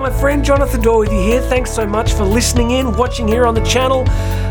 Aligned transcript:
my 0.00 0.08
friend 0.08 0.42
Jonathan 0.42 0.80
Doyle 0.80 1.10
here. 1.10 1.42
Thanks 1.42 1.70
so 1.70 1.86
much 1.86 2.14
for 2.14 2.24
listening 2.24 2.70
in, 2.70 2.96
watching 2.96 3.28
here 3.28 3.44
on 3.44 3.54
the 3.54 3.60
channel. 3.60 4.04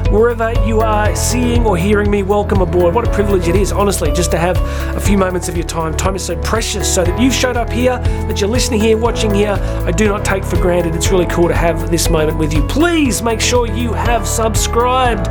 Wherever 0.09 0.51
you 0.65 0.79
are 0.79 1.15
seeing 1.15 1.67
or 1.67 1.77
hearing 1.77 2.09
me, 2.09 2.23
welcome 2.23 2.61
aboard. 2.61 2.95
What 2.95 3.07
a 3.07 3.11
privilege 3.11 3.47
it 3.47 3.55
is, 3.55 3.71
honestly, 3.71 4.11
just 4.11 4.31
to 4.31 4.39
have 4.39 4.57
a 4.95 4.99
few 4.99 5.19
moments 5.19 5.49
of 5.49 5.55
your 5.55 5.67
time. 5.67 5.95
Time 5.95 6.15
is 6.15 6.25
so 6.25 6.35
precious, 6.41 6.91
so 6.91 7.03
that 7.03 7.21
you've 7.21 7.31
showed 7.31 7.55
up 7.55 7.69
here, 7.69 7.99
that 7.99 8.41
you're 8.41 8.49
listening 8.49 8.79
here, 8.79 8.97
watching 8.97 9.31
here, 9.31 9.51
I 9.85 9.91
do 9.91 10.07
not 10.07 10.25
take 10.25 10.43
for 10.43 10.55
granted. 10.55 10.95
It's 10.95 11.11
really 11.11 11.27
cool 11.27 11.47
to 11.47 11.53
have 11.53 11.91
this 11.91 12.09
moment 12.09 12.39
with 12.39 12.55
you. 12.55 12.65
Please 12.65 13.21
make 13.21 13.39
sure 13.39 13.67
you 13.67 13.93
have 13.93 14.27
subscribed. 14.27 15.27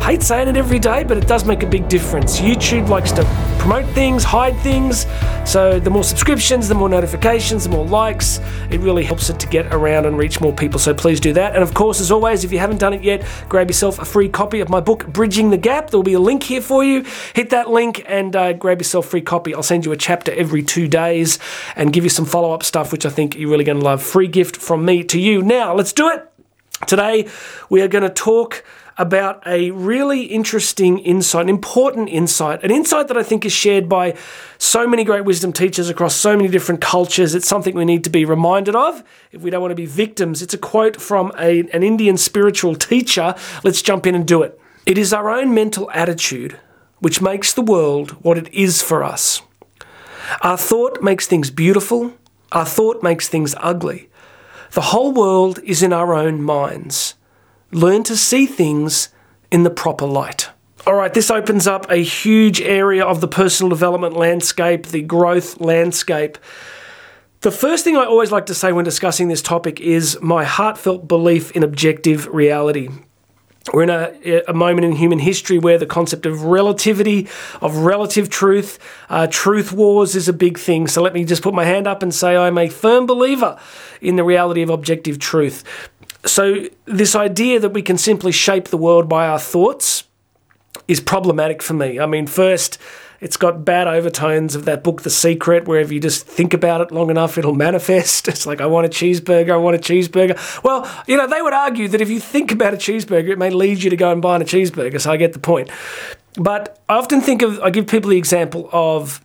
Hate 0.00 0.22
saying 0.22 0.46
it 0.46 0.56
every 0.56 0.78
day, 0.78 1.02
but 1.02 1.16
it 1.16 1.26
does 1.26 1.44
make 1.44 1.64
a 1.64 1.66
big 1.66 1.88
difference. 1.88 2.40
YouTube 2.40 2.88
likes 2.88 3.10
to 3.12 3.24
promote 3.58 3.84
things, 3.94 4.22
hide 4.22 4.56
things. 4.60 5.06
So 5.44 5.78
the 5.80 5.90
more 5.90 6.04
subscriptions, 6.04 6.68
the 6.68 6.74
more 6.74 6.88
notifications, 6.88 7.64
the 7.64 7.70
more 7.70 7.84
likes, 7.84 8.40
it 8.70 8.80
really 8.80 9.04
helps 9.04 9.28
it 9.28 9.38
to 9.40 9.48
get 9.48 9.66
around 9.74 10.06
and 10.06 10.16
reach 10.16 10.40
more 10.40 10.52
people. 10.52 10.78
So 10.78 10.94
please 10.94 11.20
do 11.20 11.32
that. 11.34 11.54
And 11.54 11.62
of 11.62 11.74
course, 11.74 12.00
as 12.00 12.10
always, 12.10 12.44
if 12.44 12.52
you 12.52 12.58
haven't 12.58 12.78
done 12.78 12.94
it 12.94 13.02
yet, 13.02 13.26
grab 13.48 13.68
yourself 13.68 13.98
a 13.98 14.04
free 14.04 14.19
copy 14.28 14.60
of 14.60 14.68
my 14.68 14.80
book, 14.80 15.06
Bridging 15.06 15.50
the 15.50 15.56
Gap. 15.56 15.90
There'll 15.90 16.02
be 16.02 16.12
a 16.12 16.20
link 16.20 16.42
here 16.42 16.60
for 16.60 16.84
you. 16.84 17.04
Hit 17.34 17.50
that 17.50 17.70
link 17.70 18.04
and 18.06 18.36
uh, 18.36 18.52
grab 18.52 18.80
yourself 18.80 19.06
a 19.06 19.10
free 19.10 19.20
copy. 19.20 19.54
I'll 19.54 19.62
send 19.62 19.84
you 19.84 19.92
a 19.92 19.96
chapter 19.96 20.32
every 20.32 20.62
two 20.62 20.88
days 20.88 21.38
and 21.76 21.92
give 21.92 22.04
you 22.04 22.10
some 22.10 22.26
follow 22.26 22.52
up 22.52 22.62
stuff, 22.62 22.92
which 22.92 23.06
I 23.06 23.10
think 23.10 23.36
you're 23.36 23.50
really 23.50 23.64
going 23.64 23.78
to 23.78 23.84
love. 23.84 24.02
Free 24.02 24.28
gift 24.28 24.56
from 24.56 24.84
me 24.84 25.04
to 25.04 25.18
you. 25.18 25.42
Now, 25.42 25.74
let's 25.74 25.92
do 25.92 26.08
it. 26.08 26.30
Today, 26.86 27.28
we 27.68 27.82
are 27.82 27.88
going 27.88 28.04
to 28.04 28.10
talk 28.10 28.64
about 29.00 29.42
a 29.46 29.70
really 29.70 30.24
interesting 30.24 30.98
insight, 30.98 31.44
an 31.44 31.48
important 31.48 32.10
insight, 32.10 32.62
an 32.62 32.70
insight 32.70 33.08
that 33.08 33.16
I 33.16 33.22
think 33.22 33.46
is 33.46 33.52
shared 33.52 33.88
by 33.88 34.14
so 34.58 34.86
many 34.86 35.04
great 35.04 35.24
wisdom 35.24 35.54
teachers 35.54 35.88
across 35.88 36.14
so 36.14 36.36
many 36.36 36.50
different 36.50 36.82
cultures. 36.82 37.34
It's 37.34 37.48
something 37.48 37.74
we 37.74 37.86
need 37.86 38.04
to 38.04 38.10
be 38.10 38.26
reminded 38.26 38.76
of 38.76 39.02
if 39.32 39.40
we 39.40 39.48
don't 39.48 39.62
want 39.62 39.72
to 39.72 39.74
be 39.74 39.86
victims. 39.86 40.42
It's 40.42 40.52
a 40.52 40.58
quote 40.58 41.00
from 41.00 41.32
a, 41.38 41.60
an 41.72 41.82
Indian 41.82 42.18
spiritual 42.18 42.74
teacher. 42.74 43.34
Let's 43.64 43.80
jump 43.80 44.06
in 44.06 44.14
and 44.14 44.28
do 44.28 44.42
it. 44.42 44.60
It 44.84 44.98
is 44.98 45.14
our 45.14 45.30
own 45.30 45.54
mental 45.54 45.90
attitude 45.92 46.60
which 46.98 47.22
makes 47.22 47.54
the 47.54 47.62
world 47.62 48.10
what 48.22 48.36
it 48.36 48.52
is 48.52 48.82
for 48.82 49.02
us. 49.02 49.40
Our 50.42 50.58
thought 50.58 51.02
makes 51.02 51.26
things 51.26 51.50
beautiful, 51.50 52.12
our 52.52 52.66
thought 52.66 53.02
makes 53.02 53.30
things 53.30 53.54
ugly. 53.60 54.10
The 54.72 54.82
whole 54.82 55.12
world 55.12 55.58
is 55.64 55.82
in 55.82 55.94
our 55.94 56.12
own 56.12 56.42
minds 56.42 57.14
learn 57.72 58.02
to 58.04 58.16
see 58.16 58.46
things 58.46 59.10
in 59.50 59.62
the 59.62 59.70
proper 59.70 60.06
light. 60.06 60.50
All 60.86 60.94
right, 60.94 61.12
this 61.12 61.30
opens 61.30 61.66
up 61.66 61.90
a 61.90 61.96
huge 61.96 62.60
area 62.60 63.04
of 63.04 63.20
the 63.20 63.28
personal 63.28 63.68
development 63.68 64.16
landscape, 64.16 64.86
the 64.86 65.02
growth 65.02 65.60
landscape. 65.60 66.38
The 67.42 67.50
first 67.50 67.84
thing 67.84 67.96
I 67.96 68.04
always 68.04 68.32
like 68.32 68.46
to 68.46 68.54
say 68.54 68.72
when 68.72 68.84
discussing 68.84 69.28
this 69.28 69.42
topic 69.42 69.80
is 69.80 70.18
my 70.20 70.44
heartfelt 70.44 71.06
belief 71.06 71.50
in 71.52 71.62
objective 71.62 72.26
reality. 72.28 72.88
We're 73.74 73.82
in 73.82 73.90
a, 73.90 74.42
a, 74.48 74.54
moment 74.54 74.86
in 74.86 74.92
human 74.92 75.18
history 75.18 75.58
where 75.58 75.76
the 75.76 75.86
concept 75.86 76.24
of 76.24 76.44
relativity, 76.44 77.28
of 77.60 77.76
relative 77.76 78.30
truth, 78.30 78.78
uh, 79.10 79.26
truth 79.30 79.70
wars 79.70 80.16
is 80.16 80.28
a 80.28 80.32
big 80.32 80.58
thing. 80.58 80.86
So 80.86 81.02
let 81.02 81.12
me 81.12 81.24
just 81.24 81.42
put 81.42 81.52
my 81.52 81.64
hand 81.64 81.86
up 81.86 82.02
and 82.02 82.12
say 82.14 82.36
I'm 82.36 82.56
a 82.56 82.68
firm 82.68 83.04
believer 83.04 83.58
in 84.00 84.16
the 84.16 84.24
reality 84.24 84.62
of 84.62 84.70
objective 84.70 85.18
truth. 85.18 85.62
So, 86.24 86.66
this 86.84 87.14
idea 87.14 87.60
that 87.60 87.70
we 87.70 87.82
can 87.82 87.96
simply 87.96 88.32
shape 88.32 88.68
the 88.68 88.76
world 88.76 89.08
by 89.08 89.26
our 89.26 89.38
thoughts 89.38 90.04
is 90.86 91.00
problematic 91.00 91.62
for 91.62 91.74
me. 91.74 91.98
I 91.98 92.06
mean, 92.06 92.26
first, 92.26 92.78
it's 93.20 93.36
got 93.36 93.64
bad 93.64 93.86
overtones 93.86 94.54
of 94.54 94.64
that 94.64 94.82
book, 94.82 95.02
The 95.02 95.10
Secret, 95.10 95.68
where 95.68 95.80
if 95.80 95.92
you 95.92 96.00
just 96.00 96.26
think 96.26 96.54
about 96.54 96.80
it 96.80 96.90
long 96.90 97.10
enough, 97.10 97.36
it'll 97.36 97.54
manifest. 97.68 98.28
It's 98.28 98.46
like, 98.46 98.60
I 98.60 98.66
want 98.66 98.86
a 98.86 98.88
cheeseburger, 98.88 99.52
I 99.52 99.56
want 99.56 99.76
a 99.76 99.78
cheeseburger. 99.78 100.62
Well, 100.64 100.90
you 101.06 101.16
know, 101.16 101.26
they 101.26 101.42
would 101.42 101.52
argue 101.52 101.88
that 101.88 102.00
if 102.00 102.08
you 102.08 102.18
think 102.18 102.50
about 102.50 102.74
a 102.74 102.78
cheeseburger, 102.78 103.28
it 103.28 103.38
may 103.38 103.50
lead 103.50 103.82
you 103.82 103.90
to 103.90 103.96
go 103.96 104.10
and 104.10 104.22
buy 104.22 104.36
a 104.36 104.40
cheeseburger, 104.40 105.00
so 105.00 105.10
I 105.10 105.16
get 105.16 105.32
the 105.32 105.38
point. 105.38 105.70
But 106.34 106.80
I 106.88 106.94
often 106.94 107.20
think 107.20 107.42
of, 107.42 107.60
I 107.60 107.70
give 107.70 107.86
people 107.86 108.10
the 108.10 108.18
example 108.18 108.68
of, 108.72 109.24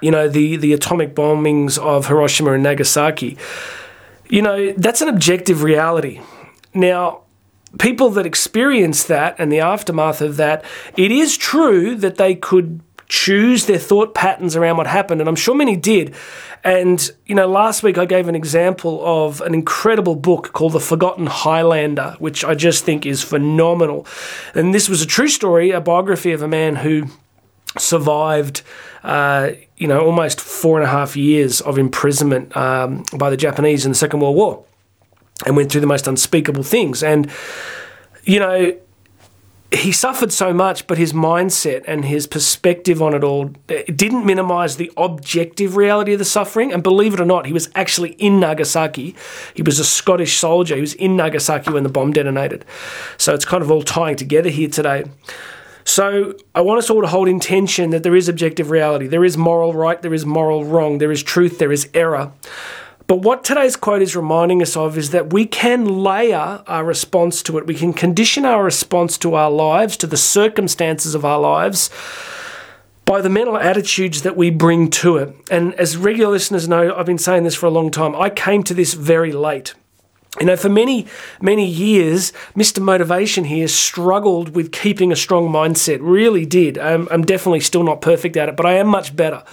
you 0.00 0.10
know, 0.10 0.28
the, 0.28 0.56
the 0.56 0.72
atomic 0.72 1.14
bombings 1.14 1.78
of 1.78 2.06
Hiroshima 2.06 2.52
and 2.52 2.62
Nagasaki. 2.62 3.38
You 4.32 4.40
know, 4.40 4.72
that's 4.78 5.02
an 5.02 5.08
objective 5.08 5.62
reality. 5.62 6.22
Now, 6.72 7.20
people 7.78 8.08
that 8.12 8.24
experience 8.24 9.04
that 9.04 9.36
and 9.38 9.52
the 9.52 9.60
aftermath 9.60 10.22
of 10.22 10.38
that, 10.38 10.64
it 10.96 11.12
is 11.12 11.36
true 11.36 11.94
that 11.96 12.16
they 12.16 12.34
could 12.34 12.80
choose 13.08 13.66
their 13.66 13.78
thought 13.78 14.14
patterns 14.14 14.56
around 14.56 14.78
what 14.78 14.86
happened, 14.86 15.20
and 15.20 15.28
I'm 15.28 15.36
sure 15.36 15.54
many 15.54 15.76
did. 15.76 16.14
And, 16.64 17.10
you 17.26 17.34
know, 17.34 17.46
last 17.46 17.82
week 17.82 17.98
I 17.98 18.06
gave 18.06 18.26
an 18.26 18.34
example 18.34 19.02
of 19.04 19.42
an 19.42 19.52
incredible 19.52 20.16
book 20.16 20.54
called 20.54 20.72
The 20.72 20.80
Forgotten 20.80 21.26
Highlander, 21.26 22.16
which 22.18 22.42
I 22.42 22.54
just 22.54 22.86
think 22.86 23.04
is 23.04 23.22
phenomenal. 23.22 24.06
And 24.54 24.74
this 24.74 24.88
was 24.88 25.02
a 25.02 25.06
true 25.06 25.28
story, 25.28 25.72
a 25.72 25.80
biography 25.82 26.32
of 26.32 26.40
a 26.40 26.48
man 26.48 26.76
who 26.76 27.08
survived, 27.76 28.62
uh, 29.02 29.50
you 29.82 29.88
know, 29.88 30.00
almost 30.00 30.40
four 30.40 30.78
and 30.78 30.86
a 30.86 30.90
half 30.90 31.16
years 31.16 31.60
of 31.60 31.76
imprisonment 31.76 32.56
um, 32.56 33.02
by 33.16 33.30
the 33.30 33.36
Japanese 33.36 33.84
in 33.84 33.90
the 33.90 33.96
Second 33.96 34.20
World 34.20 34.36
War, 34.36 34.64
and 35.44 35.56
went 35.56 35.72
through 35.72 35.80
the 35.80 35.88
most 35.88 36.06
unspeakable 36.06 36.62
things. 36.62 37.02
And 37.02 37.28
you 38.22 38.38
know, 38.38 38.78
he 39.72 39.90
suffered 39.90 40.30
so 40.32 40.52
much, 40.54 40.86
but 40.86 40.98
his 40.98 41.12
mindset 41.12 41.82
and 41.88 42.04
his 42.04 42.28
perspective 42.28 43.02
on 43.02 43.12
it 43.12 43.24
all 43.24 43.50
it 43.66 43.96
didn't 43.96 44.24
minimize 44.24 44.76
the 44.76 44.92
objective 44.96 45.74
reality 45.74 46.12
of 46.12 46.20
the 46.20 46.24
suffering. 46.24 46.72
And 46.72 46.80
believe 46.80 47.14
it 47.14 47.20
or 47.20 47.24
not, 47.24 47.46
he 47.46 47.52
was 47.52 47.68
actually 47.74 48.10
in 48.12 48.38
Nagasaki. 48.38 49.16
He 49.52 49.62
was 49.62 49.80
a 49.80 49.84
Scottish 49.84 50.38
soldier. 50.38 50.76
He 50.76 50.80
was 50.80 50.94
in 50.94 51.16
Nagasaki 51.16 51.72
when 51.72 51.82
the 51.82 51.88
bomb 51.88 52.12
detonated. 52.12 52.64
So 53.18 53.34
it's 53.34 53.44
kind 53.44 53.64
of 53.64 53.70
all 53.72 53.82
tying 53.82 54.14
together 54.14 54.48
here 54.48 54.68
today. 54.68 55.06
So 55.84 56.34
I 56.54 56.60
want 56.60 56.78
us 56.78 56.90
all 56.90 57.00
to 57.00 57.08
hold 57.08 57.28
intention 57.28 57.90
that 57.90 58.02
there 58.02 58.16
is 58.16 58.28
objective 58.28 58.70
reality. 58.70 59.06
There 59.06 59.24
is 59.24 59.36
moral 59.36 59.74
right, 59.74 60.00
there 60.00 60.14
is 60.14 60.24
moral 60.24 60.64
wrong, 60.64 60.98
there 60.98 61.12
is 61.12 61.22
truth, 61.22 61.58
there 61.58 61.72
is 61.72 61.88
error. 61.94 62.32
But 63.06 63.16
what 63.16 63.44
today's 63.44 63.76
quote 63.76 64.00
is 64.00 64.16
reminding 64.16 64.62
us 64.62 64.76
of 64.76 64.96
is 64.96 65.10
that 65.10 65.32
we 65.32 65.44
can 65.44 65.84
layer 66.02 66.62
our 66.66 66.84
response 66.84 67.42
to 67.42 67.58
it. 67.58 67.66
We 67.66 67.74
can 67.74 67.92
condition 67.92 68.44
our 68.44 68.64
response 68.64 69.18
to 69.18 69.34
our 69.34 69.50
lives, 69.50 69.96
to 69.98 70.06
the 70.06 70.16
circumstances 70.16 71.14
of 71.14 71.24
our 71.24 71.40
lives, 71.40 71.90
by 73.04 73.20
the 73.20 73.28
mental 73.28 73.58
attitudes 73.58 74.22
that 74.22 74.36
we 74.36 74.50
bring 74.50 74.88
to 74.90 75.16
it. 75.18 75.34
And 75.50 75.74
as 75.74 75.96
regular 75.96 76.30
listeners 76.30 76.68
know, 76.68 76.94
I've 76.94 77.04
been 77.04 77.18
saying 77.18 77.42
this 77.42 77.54
for 77.54 77.66
a 77.66 77.70
long 77.70 77.90
time. 77.90 78.14
I 78.14 78.30
came 78.30 78.62
to 78.62 78.74
this 78.74 78.94
very 78.94 79.32
late. 79.32 79.74
You 80.40 80.46
know, 80.46 80.56
for 80.56 80.70
many, 80.70 81.06
many 81.42 81.66
years, 81.66 82.32
Mr. 82.56 82.80
Motivation 82.80 83.44
here 83.44 83.68
struggled 83.68 84.54
with 84.54 84.72
keeping 84.72 85.12
a 85.12 85.16
strong 85.16 85.48
mindset. 85.48 85.98
Really 86.00 86.46
did. 86.46 86.78
I'm, 86.78 87.06
I'm 87.10 87.22
definitely 87.22 87.60
still 87.60 87.84
not 87.84 88.00
perfect 88.00 88.36
at 88.38 88.48
it, 88.48 88.56
but 88.56 88.64
I 88.64 88.72
am 88.74 88.86
much 88.86 89.14
better. 89.14 89.44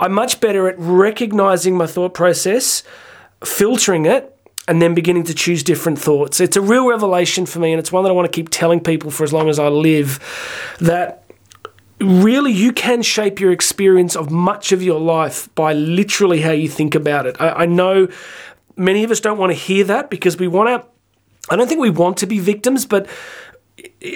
I'm 0.00 0.12
much 0.12 0.40
better 0.40 0.66
at 0.66 0.76
recognizing 0.78 1.76
my 1.76 1.86
thought 1.86 2.14
process, 2.14 2.82
filtering 3.44 4.06
it, 4.06 4.34
and 4.66 4.80
then 4.80 4.94
beginning 4.94 5.24
to 5.24 5.34
choose 5.34 5.62
different 5.62 5.98
thoughts. 5.98 6.40
It's 6.40 6.56
a 6.56 6.62
real 6.62 6.88
revelation 6.88 7.44
for 7.44 7.58
me, 7.58 7.72
and 7.72 7.78
it's 7.78 7.92
one 7.92 8.02
that 8.04 8.10
I 8.10 8.12
want 8.12 8.30
to 8.30 8.34
keep 8.34 8.48
telling 8.48 8.80
people 8.80 9.10
for 9.10 9.24
as 9.24 9.32
long 9.32 9.50
as 9.50 9.58
I 9.58 9.68
live 9.68 10.20
that 10.80 11.24
really 12.00 12.52
you 12.52 12.72
can 12.72 13.02
shape 13.02 13.40
your 13.40 13.52
experience 13.52 14.16
of 14.16 14.30
much 14.30 14.72
of 14.72 14.82
your 14.82 15.00
life 15.00 15.54
by 15.54 15.72
literally 15.74 16.40
how 16.40 16.50
you 16.50 16.68
think 16.68 16.94
about 16.94 17.26
it. 17.26 17.36
I, 17.38 17.50
I 17.50 17.66
know 17.66 18.08
many 18.76 19.04
of 19.04 19.10
us 19.10 19.20
don't 19.20 19.38
want 19.38 19.52
to 19.52 19.58
hear 19.58 19.84
that 19.84 20.10
because 20.10 20.36
we 20.38 20.48
want 20.48 20.68
to. 20.68 20.88
I 21.50 21.56
don't 21.56 21.68
think 21.68 21.80
we 21.80 21.90
want 21.90 22.16
to 22.18 22.26
be 22.26 22.38
victims, 22.38 22.86
but 22.86 23.06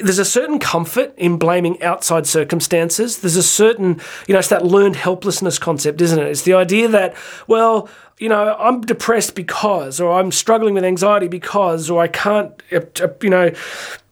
there's 0.03 0.19
a 0.19 0.25
certain 0.25 0.59
comfort 0.59 1.15
in 1.17 1.39
blaming 1.39 1.83
outside 1.83 2.27
circumstances. 2.27 3.19
There's 3.19 3.37
a 3.37 3.43
certain, 3.43 4.01
you 4.27 4.35
know, 4.35 4.39
it's 4.39 4.49
that 4.49 4.65
learned 4.65 4.97
helplessness 4.97 5.59
concept, 5.59 6.01
isn't 6.01 6.19
it? 6.19 6.27
It's 6.27 6.43
the 6.43 6.55
idea 6.55 6.89
that, 6.89 7.17
well, 7.47 7.89
you 8.19 8.29
know, 8.29 8.57
I'm 8.59 8.81
depressed 8.81 9.35
because, 9.35 10.01
or 10.01 10.19
I'm 10.19 10.33
struggling 10.33 10.75
with 10.75 10.85
anxiety 10.85 11.29
because, 11.29 11.89
or 11.89 12.03
I 12.03 12.09
can't, 12.09 12.53
uh, 12.73 12.81
uh, 13.01 13.09
you 13.23 13.31
know, 13.31 13.53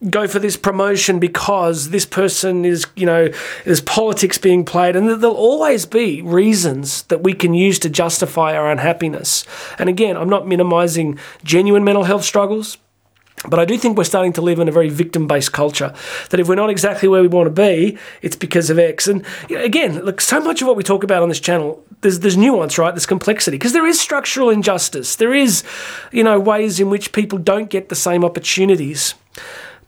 go 0.09 0.29
for 0.29 0.39
this 0.39 0.56
promotion 0.56 1.19
because 1.19 1.91
this 1.91 2.06
person 2.06 2.65
is, 2.65 2.87
you 2.95 3.05
know, 3.05 3.29
there's 3.65 3.81
politics 3.81 4.39
being 4.39 4.65
played. 4.65 4.95
And 4.95 5.09
there'll 5.09 5.37
always 5.37 5.87
be 5.87 6.23
reasons 6.23 7.03
that 7.05 7.23
we 7.23 7.33
can 7.33 7.53
use 7.53 7.79
to 7.81 7.91
justify 7.91 8.56
our 8.56 8.71
unhappiness. 8.71 9.45
And 9.79 9.89
again, 9.89 10.17
I'm 10.17 10.29
not 10.29 10.47
minimizing 10.47 11.19
genuine 11.43 11.83
mental 11.85 12.05
health 12.05 12.25
struggles. 12.25 12.79
But 13.44 13.61
I 13.61 13.65
do 13.65 13.77
think 13.77 13.99
we're 13.99 14.05
starting 14.05 14.33
to 14.35 14.41
live 14.41 14.59
in 14.59 14.69
a 14.69 14.73
very 14.73 14.88
victim 14.88 15.27
based 15.27 15.53
culture. 15.53 15.94
That 16.31 16.41
if 16.41 16.49
we're 16.49 16.55
not 16.55 16.71
exactly 16.71 17.09
where 17.09 17.21
we 17.21 17.29
want 17.29 17.47
to 17.47 17.50
be, 17.50 17.99
it's 18.23 18.37
because 18.37 18.71
of 18.71 18.79
X. 18.79 19.06
And 19.06 19.25
again, 19.50 20.00
look, 20.05 20.21
so 20.21 20.41
much 20.41 20.62
of 20.62 20.69
what 20.69 20.77
we 20.77 20.83
talk 20.83 21.05
about 21.05 21.23
on 21.23 21.29
this 21.29 21.41
channel, 21.41 21.85
there's, 22.00 22.21
there's 22.21 22.37
nuance, 22.37 22.79
right? 22.79 22.93
There's 22.93 23.06
complexity. 23.06 23.59
Because 23.59 23.73
there 23.75 23.87
is 23.87 24.00
structural 24.00 24.49
injustice. 24.49 25.17
There 25.17 25.35
is, 25.35 25.65
you 26.12 26.25
know, 26.25 26.41
ways 26.41 26.81
in 26.81 26.88
which 26.88 27.12
people 27.12 27.38
don't 27.38 27.69
get 27.69 27.88
the 27.91 27.94
same 27.94 28.25
opportunities. 28.25 29.15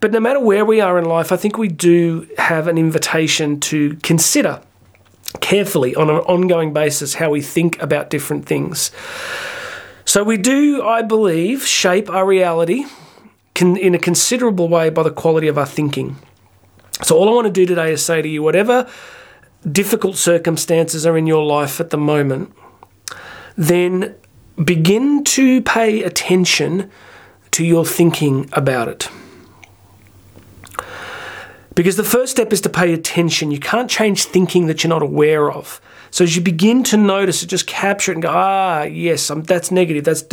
But 0.00 0.12
no 0.12 0.21
matter 0.21 0.41
where 0.41 0.65
we 0.65 0.81
are 0.81 0.99
in 0.99 1.06
life, 1.06 1.33
I 1.33 1.37
think 1.37 1.59
we 1.59 1.69
do 1.69 2.29
have 2.37 2.69
an 2.69 2.79
invitation 2.79 3.59
to 3.61 3.97
consider 3.97 4.61
carefully 5.41 5.95
on 5.95 6.09
an 6.11 6.17
ongoing 6.17 6.73
basis 6.73 7.15
how 7.15 7.31
we 7.31 7.41
think 7.41 7.81
about 7.83 8.11
different 8.11 8.47
things. 8.47 8.91
So 10.05 10.23
we 10.23 10.37
do, 10.37 10.83
I 10.83 11.03
believe, 11.03 11.67
shape 11.67 12.09
our 12.09 12.25
reality 12.25 12.87
can, 13.59 13.77
in 13.77 13.95
a 13.95 13.99
considerable 13.99 14.69
way 14.69 14.89
by 14.89 15.03
the 15.03 15.11
quality 15.11 15.49
of 15.49 15.59
our 15.59 15.67
thinking. 15.67 16.17
So 17.03 17.17
all 17.17 17.29
I 17.29 17.33
want 17.33 17.47
to 17.47 17.53
do 17.53 17.67
today 17.67 17.93
is 17.93 18.05
say 18.05 18.23
to 18.23 18.29
you, 18.29 18.43
whatever 18.43 18.89
difficult 19.71 20.17
circumstances 20.17 21.05
are 21.05 21.19
in 21.19 21.27
your 21.27 21.45
life 21.45 21.81
at 21.81 21.91
the 21.91 21.99
moment, 21.99 22.53
then 23.57 24.15
begin 24.63 25.25
to 25.25 25.61
pay 25.63 26.03
attention 26.05 26.91
to 27.51 27.65
your 27.65 27.85
thinking 27.85 28.49
about 28.53 28.89
it. 28.89 29.09
Because 31.75 31.97
the 31.97 32.05
first 32.05 32.33
step 32.33 32.53
is 32.53 32.61
to 32.63 32.69
pay 32.69 32.93
attention. 32.93 33.51
You 33.51 33.61
can't 33.61 33.91
change 33.91 34.25
thinking 34.25 34.67
that 34.67 34.83
you're 34.83 34.89
not 34.89 35.03
aware 35.03 35.51
of. 35.51 35.81
So 36.11 36.25
as 36.25 36.37
you 36.37 36.43
begin 36.43 36.83
to 36.85 36.97
notice 36.97 37.43
it, 37.43 37.47
just 37.47 37.67
capture 37.67 38.13
it 38.13 38.17
and 38.17 38.23
go, 38.23 38.31
ah, 38.33 38.83
yes, 38.83 39.31
um, 39.31 39.43
that's 39.43 39.71
negative. 39.71 40.05
That's, 40.05 40.25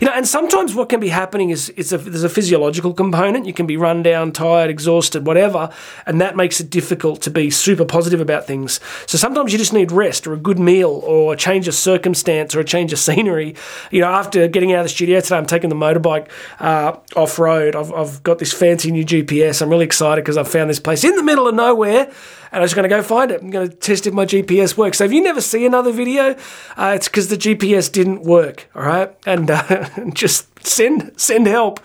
you 0.00 0.06
know, 0.06 0.12
and 0.12 0.26
sometimes 0.26 0.74
what 0.74 0.88
can 0.88 1.00
be 1.00 1.08
happening 1.08 1.50
is 1.50 1.72
it's 1.76 1.92
a, 1.92 1.98
there's 1.98 2.24
a 2.24 2.28
physiological 2.28 2.94
component. 2.94 3.46
You 3.46 3.52
can 3.52 3.66
be 3.66 3.76
run 3.76 4.02
down, 4.02 4.32
tired, 4.32 4.70
exhausted, 4.70 5.26
whatever, 5.26 5.70
and 6.06 6.20
that 6.20 6.36
makes 6.36 6.60
it 6.60 6.70
difficult 6.70 7.22
to 7.22 7.30
be 7.30 7.50
super 7.50 7.84
positive 7.84 8.20
about 8.20 8.46
things. 8.46 8.80
So 9.06 9.18
sometimes 9.18 9.52
you 9.52 9.58
just 9.58 9.72
need 9.72 9.92
rest 9.92 10.26
or 10.26 10.32
a 10.32 10.38
good 10.38 10.58
meal 10.58 10.90
or 11.04 11.32
a 11.32 11.36
change 11.36 11.68
of 11.68 11.74
circumstance 11.74 12.54
or 12.54 12.60
a 12.60 12.64
change 12.64 12.92
of 12.92 12.98
scenery. 12.98 13.54
You 13.90 14.00
know, 14.00 14.08
after 14.08 14.48
getting 14.48 14.72
out 14.72 14.80
of 14.80 14.84
the 14.84 14.90
studio 14.90 15.20
today, 15.20 15.36
I'm 15.36 15.46
taking 15.46 15.70
the 15.70 15.76
motorbike 15.76 16.28
uh, 16.60 16.96
off 17.16 17.38
road. 17.38 17.76
I've, 17.76 17.92
I've 17.92 18.22
got 18.22 18.38
this 18.38 18.52
fancy 18.52 18.90
new 18.90 19.04
GPS. 19.04 19.62
I'm 19.62 19.70
really 19.70 19.84
excited 19.84 20.22
because 20.22 20.36
I've 20.36 20.48
found 20.48 20.70
this 20.70 20.80
place 20.80 21.04
in 21.04 21.16
the 21.16 21.22
middle 21.22 21.46
of 21.46 21.54
nowhere 21.54 22.10
and 22.52 22.62
I'm 22.62 22.64
just 22.64 22.74
going 22.74 22.88
to 22.88 22.94
go 22.94 23.02
find 23.02 23.30
it. 23.30 23.42
I'm 23.42 23.50
going 23.50 23.68
to 23.68 23.74
test 23.74 24.06
if 24.06 24.14
my 24.14 24.24
GPS 24.24 24.76
works. 24.76 24.98
So 24.98 25.04
if 25.04 25.12
you 25.12 25.22
never 25.22 25.40
see 25.40 25.66
another 25.66 25.92
video, 25.92 26.36
uh, 26.76 26.92
it's 26.94 27.08
because 27.08 27.28
the 27.28 27.36
GPS 27.36 27.90
didn't 27.90 28.22
work. 28.22 28.68
All 28.74 28.82
right, 28.82 29.14
and 29.26 29.50
uh, 29.50 29.88
just 30.12 30.66
send 30.66 31.12
send 31.20 31.46
help. 31.46 31.80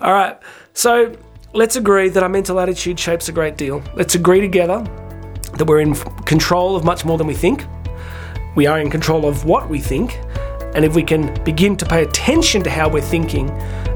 All 0.00 0.12
right, 0.12 0.38
so 0.74 1.16
let's 1.52 1.76
agree 1.76 2.08
that 2.08 2.22
our 2.22 2.28
mental 2.28 2.60
attitude 2.60 2.98
shapes 2.98 3.28
a 3.28 3.32
great 3.32 3.56
deal. 3.56 3.82
Let's 3.94 4.14
agree 4.14 4.40
together 4.40 4.80
that 5.54 5.64
we're 5.66 5.80
in 5.80 5.94
control 6.24 6.76
of 6.76 6.84
much 6.84 7.04
more 7.04 7.18
than 7.18 7.26
we 7.26 7.34
think. 7.34 7.64
We 8.54 8.66
are 8.66 8.80
in 8.80 8.90
control 8.90 9.26
of 9.26 9.44
what 9.44 9.68
we 9.68 9.80
think, 9.80 10.18
and 10.76 10.84
if 10.84 10.94
we 10.94 11.02
can 11.02 11.32
begin 11.42 11.74
to 11.74 11.86
pay 11.86 12.02
attention 12.02 12.62
to 12.62 12.68
how 12.68 12.86
we're 12.86 13.00
thinking 13.00 13.48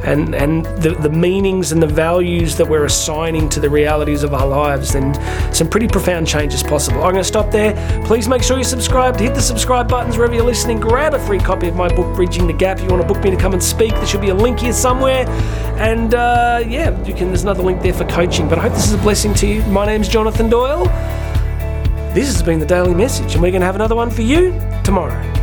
and, 0.02 0.34
and 0.34 0.64
the, 0.82 0.94
the 0.94 1.10
meanings 1.10 1.72
and 1.72 1.82
the 1.82 1.86
values 1.86 2.56
that 2.56 2.66
we're 2.66 2.86
assigning 2.86 3.50
to 3.50 3.60
the 3.60 3.68
realities 3.68 4.22
of 4.22 4.32
our 4.32 4.46
lives, 4.46 4.94
then 4.94 5.14
some 5.52 5.68
pretty 5.68 5.86
profound 5.86 6.26
change 6.26 6.54
is 6.54 6.62
possible. 6.62 7.02
I'm 7.02 7.12
going 7.12 7.16
to 7.16 7.24
stop 7.24 7.50
there. 7.50 7.74
Please 8.06 8.28
make 8.28 8.42
sure 8.42 8.56
you're 8.56 8.64
subscribed. 8.64 9.20
Hit 9.20 9.34
the 9.34 9.42
subscribe 9.42 9.90
buttons 9.90 10.16
wherever 10.16 10.34
you're 10.34 10.42
listening. 10.42 10.80
Grab 10.80 11.12
a 11.12 11.18
free 11.26 11.38
copy 11.38 11.68
of 11.68 11.76
my 11.76 11.94
book, 11.94 12.16
Bridging 12.16 12.46
the 12.46 12.54
Gap. 12.54 12.78
If 12.78 12.84
you 12.84 12.88
want 12.88 13.06
to 13.06 13.12
book 13.12 13.22
me 13.22 13.30
to 13.30 13.36
come 13.36 13.52
and 13.52 13.62
speak, 13.62 13.90
there 13.90 14.06
should 14.06 14.22
be 14.22 14.30
a 14.30 14.34
link 14.34 14.60
here 14.60 14.72
somewhere. 14.72 15.28
And 15.76 16.14
uh, 16.14 16.64
yeah, 16.66 16.98
you 17.04 17.12
can. 17.12 17.28
There's 17.28 17.42
another 17.42 17.62
link 17.62 17.82
there 17.82 17.92
for 17.92 18.06
coaching. 18.06 18.48
But 18.48 18.58
I 18.58 18.62
hope 18.62 18.72
this 18.72 18.86
is 18.86 18.94
a 18.94 18.98
blessing 18.98 19.34
to 19.34 19.46
you. 19.46 19.62
My 19.64 19.84
name's 19.84 20.08
Jonathan 20.08 20.48
Doyle. 20.48 20.86
This 22.14 22.32
has 22.32 22.42
been 22.42 22.58
the 22.58 22.66
Daily 22.66 22.94
Message, 22.94 23.34
and 23.34 23.42
we're 23.42 23.50
going 23.50 23.60
to 23.60 23.66
have 23.66 23.76
another 23.76 23.94
one 23.94 24.10
for 24.10 24.22
you 24.22 24.58
tomorrow. 24.82 25.39